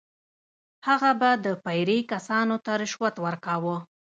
هغه 0.87 1.11
به 1.19 1.29
د 1.45 1.47
پیرې 1.65 1.99
کسانو 2.11 2.55
ته 2.65 2.71
رشوت 2.81 3.15
ورکاوه. 3.25 3.75